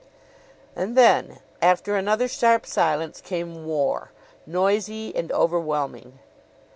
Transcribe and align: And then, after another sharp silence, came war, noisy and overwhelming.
And 0.75 0.97
then, 0.97 1.41
after 1.61 1.95
another 1.95 2.27
sharp 2.27 2.65
silence, 2.65 3.21
came 3.21 3.67
war, 3.67 4.11
noisy 4.47 5.15
and 5.15 5.31
overwhelming. 5.31 6.17